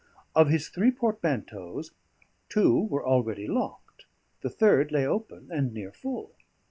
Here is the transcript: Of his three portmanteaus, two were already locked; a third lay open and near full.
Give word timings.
Of 0.33 0.49
his 0.49 0.69
three 0.69 0.89
portmanteaus, 0.89 1.91
two 2.49 2.85
were 2.85 3.05
already 3.07 3.45
locked; 3.47 4.07
a 4.43 4.49
third 4.49 4.91
lay 4.91 5.05
open 5.05 5.49
and 5.51 5.71
near 5.75 5.91
full. 5.91 6.31